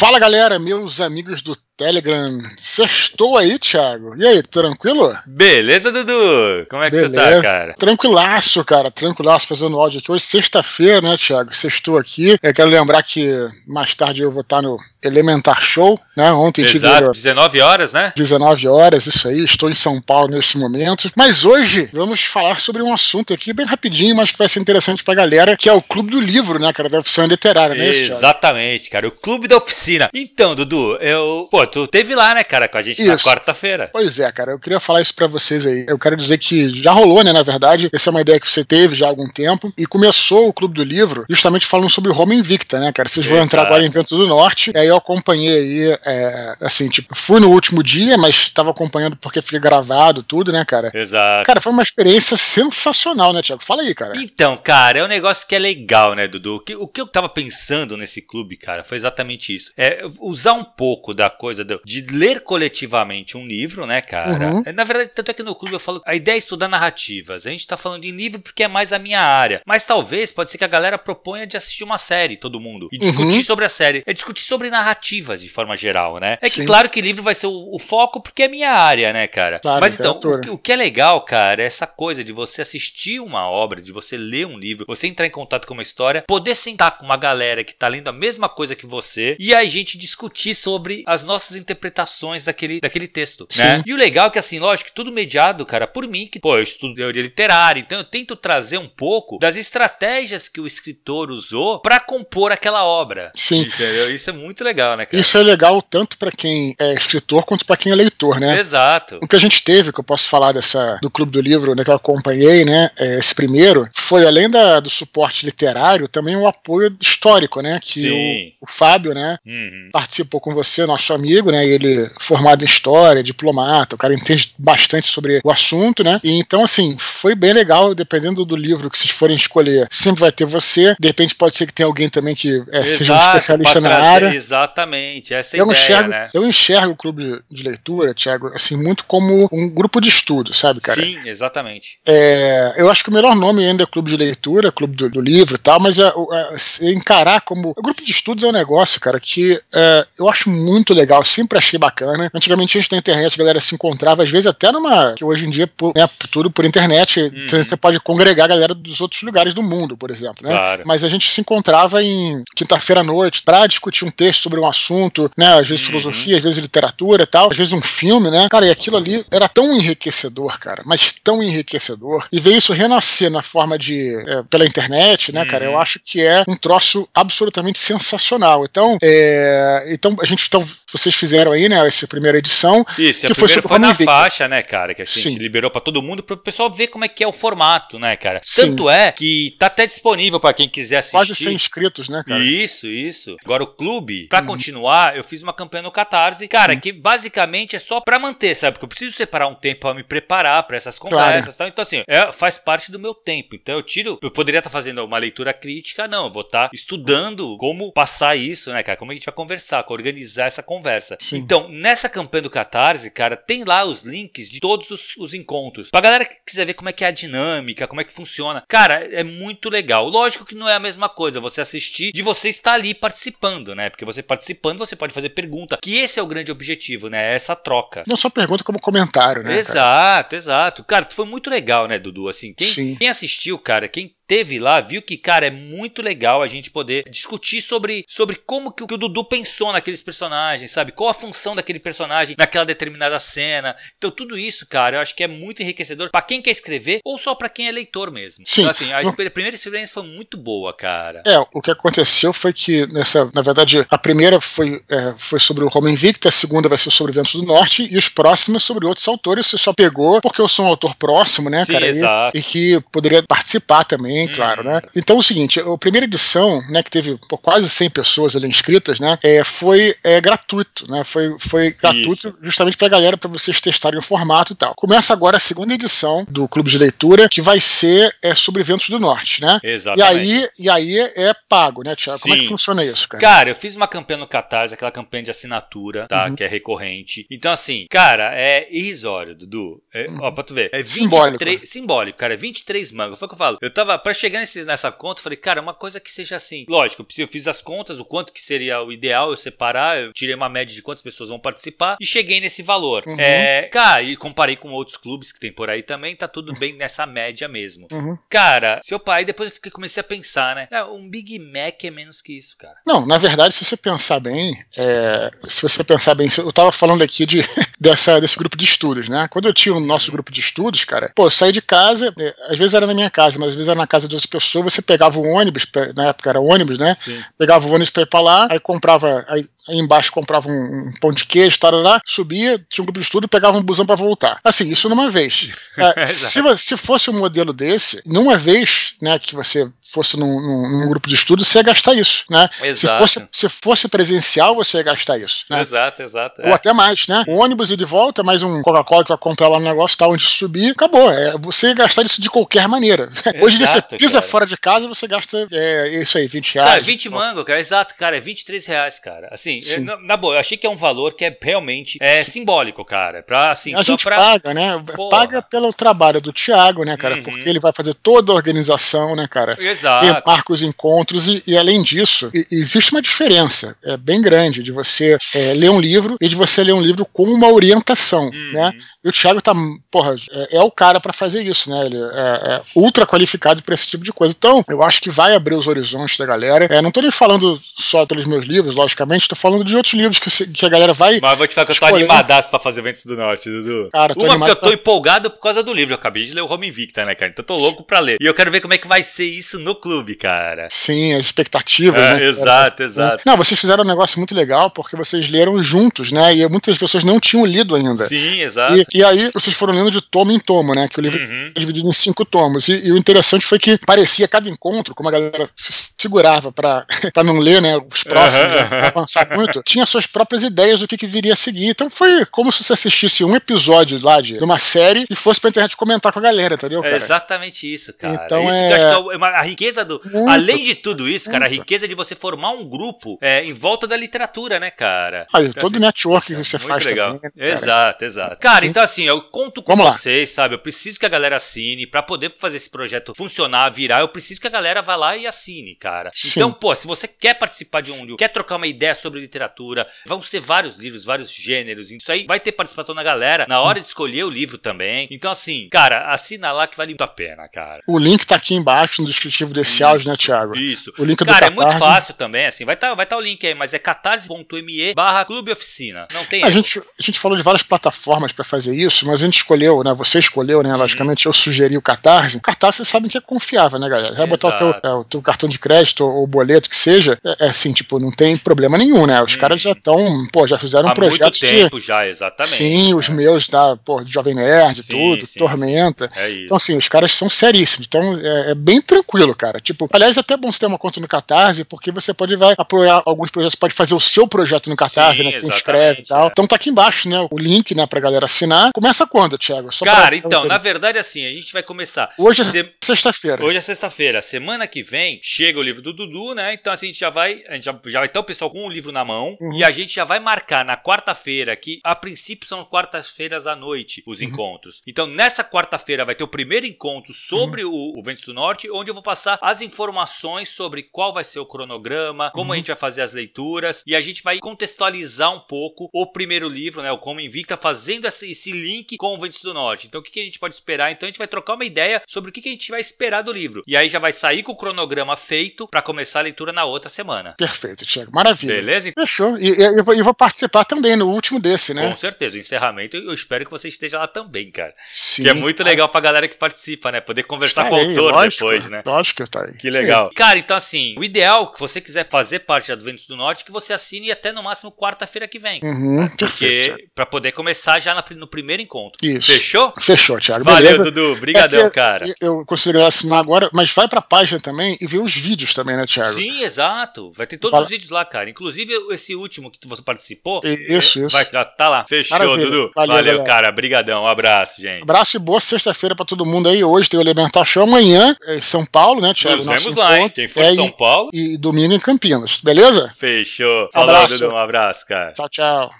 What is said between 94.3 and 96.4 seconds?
que, assim, lógico, tudo mediado, cara, por mim, que,